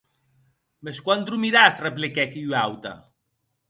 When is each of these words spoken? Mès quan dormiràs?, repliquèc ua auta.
Mès 0.87 1.03
quan 1.09 1.27
dormiràs?, 1.29 1.79
repliquèc 1.87 2.37
ua 2.43 2.67
auta. 2.67 2.99